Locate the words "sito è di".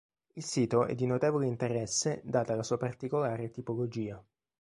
0.43-1.05